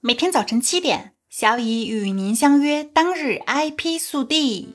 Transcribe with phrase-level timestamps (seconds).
[0.00, 2.84] 每天早晨七点，小乙与您相约。
[2.84, 4.68] 当日 IP 速递，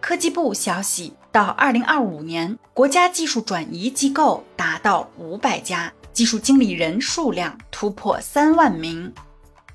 [0.00, 9.14] 科技部消息，到二零二五年，国家技术转移机构达到五百家，技术经理人数量突破三万名。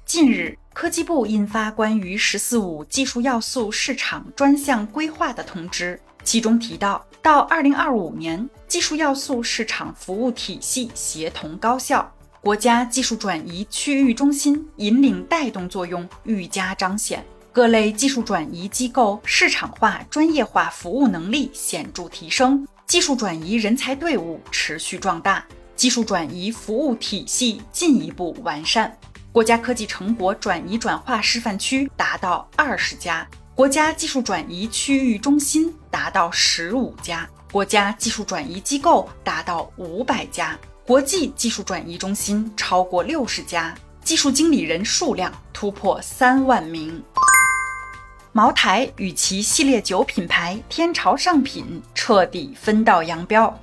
[0.06, 12.14] 近日，科技部印发关于“十四五”技术要素市场专项规划的通知，其中提到，到二零二五年，技术要素市场服务体系协同高效。
[12.42, 28.98] 国家技术转移区域中心引领带动作用愈加彰显，各类技术转移机构市场化、专业化服务能力显著提升，技术转移人才队伍持续壮大，技术转移服务体系进一步完善。
[29.34, 40.58] 国家科技成果转移转化示范区达到二十家，国家技术转移区域中心达到十五家，国家技术转移机构达到五百家。
[40.90, 47.04] 国际技术转移中心超过六十家，技术经理人数量突破三万名。
[48.32, 53.56] 茅台与其系列酒品牌天朝上品彻底分道扬镳。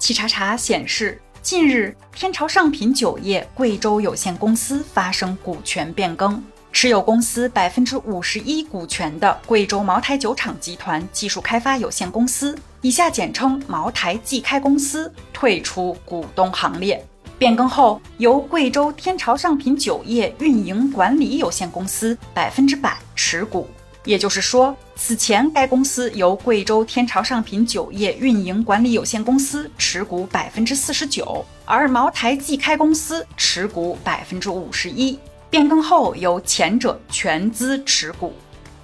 [0.00, 6.42] 企查查显示，近日天朝上品酒业贵州有限公司发生股权变更。
[6.74, 17.02] 持有公司百分之五十一股权的贵州茅台酒厂集团技术开发有限公司（以下简称茅台技开公司）退出股东行列。
[17.38, 23.68] 变更后，由贵州天朝上品酒业运营管理有限公司百分之百持股。
[24.04, 35.16] 也就是说，此前该公司由贵州天朝上品酒业运营管理有限公司持股百分之四十九，而茅台技开公司持股百分之五十一。
[35.54, 38.34] 变更后，由前者全资持股。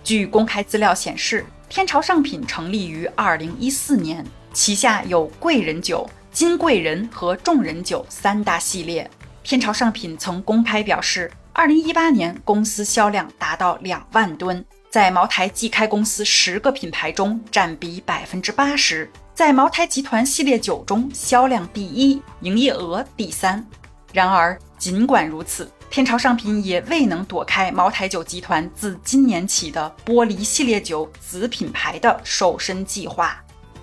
[0.04, 9.10] 据公开资料显示，天朝上品成立于二零一四年，旗下有贵人酒、金贵人和众人酒三大系列。
[9.42, 23.66] 天朝上品曾公开表示，二零一八年公司销量达到两万吨，在茅台技开公司十个品牌中占比百分之八十，在茅台集团系列酒中销量第一，营业额第三。
[24.12, 33.37] 然而，尽管如此，天朝上品也未能躲开茅台酒集团自今年起的剥离系列酒子品牌的瘦身计划。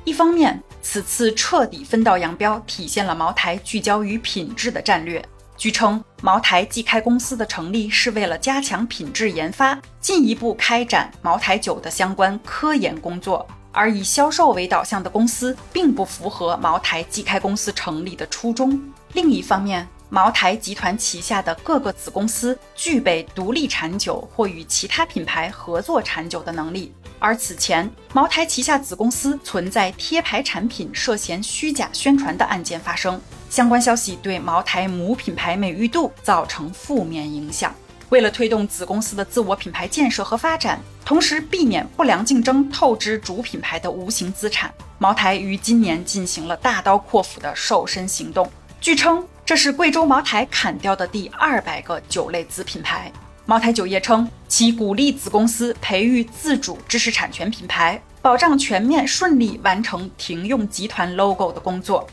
[0.06, 5.22] 一方面，此次彻底分道扬镳，体现了茅台聚焦于品质的战略。
[5.57, 13.45] 据称，茅台技开公司的成立是为了加强品质研发，进一步开展茅台酒的相关科研工作。
[13.74, 18.81] 而以销售为导向的公司，并不符合茅台技开公司成立的初衷。
[19.13, 33.19] 另一方面，茅台集团旗下的各个子公司具备独立产酒或与其他品牌合作产酒的能力，而此前茅台旗下子公司存在贴牌产品涉嫌虚假宣传的案件发生，
[33.50, 37.75] 相关消息对茅台母品牌美誉度造成负面影响。
[38.07, 48.50] 为了推动子公司的自我品牌建设和发展，同时避免不良竞争透支主品牌的无形资产，茅台于今年进行了大刀阔斧的瘦身行动。
[48.79, 49.28] 据称。
[49.47, 53.09] 这是贵州茅台砍掉的第二百个酒类子品牌。
[53.45, 62.05] 茅台酒业称，其鼓励子公司培育自主知识产权品牌，保障全面顺利完成停用集团 logo 的工作。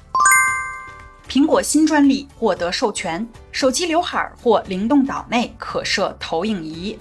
[1.29, 6.97] 苹果新专利获得授权，手机刘海或灵动岛内可设投影仪。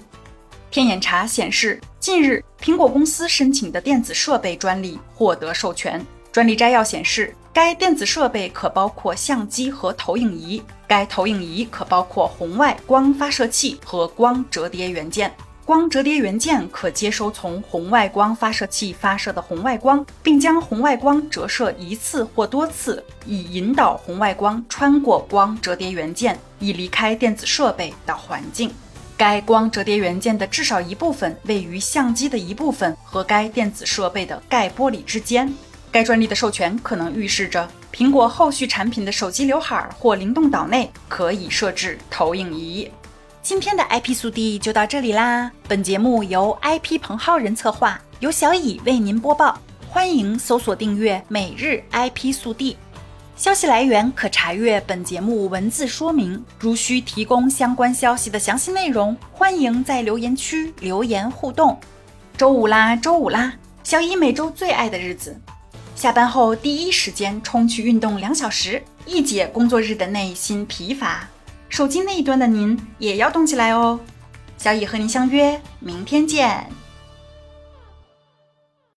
[0.68, 6.04] 天眼查显示，近日苹果公司申请的电子设备专利获得授权。
[6.34, 7.32] 专利摘要显示。
[7.52, 15.32] 该电子设备可包括相机和投影仪，该投影仪可包括红外光发射器和光折叠元件。
[15.64, 28.68] 光折叠元件可接收从红外光发射器发射的红外光，并将红外光折射一次或多次，以引导红外光穿过光折叠元件，以离开电子设备到环境。
[29.16, 35.54] 该光折叠元件的至少一部分位于相机的一部分和该电子设备的盖玻璃之间。
[35.94, 42.90] 该专利的授权可能预示着苹果后续产品的手机刘海或灵动岛内可以设置投影仪。
[43.42, 45.52] 今天的 IP 速递就到这里啦！
[45.68, 49.56] 本节目由 IP 彭浩人策划，由小乙为您播报。
[49.88, 52.76] 欢迎搜索订阅每日 IP 速递。
[53.36, 56.44] 消息来源可查阅本节目文字说明。
[56.58, 61.78] 如需提供相关消息的详细内容，欢迎在留言区留言互动。
[62.36, 63.54] 周五啦，周五啦！
[63.84, 65.40] 小乙每周最爱的日子。
[65.94, 71.26] 下班后第一时间冲去运动两小时，一解工作日的内心疲乏。
[71.68, 73.98] 手机那一端的您也要动起来哦！
[74.58, 76.66] 小乙和您相约明天见。